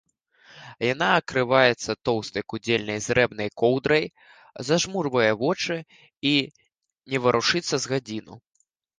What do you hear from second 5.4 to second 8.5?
вочы і не варушыцца з гадзіну.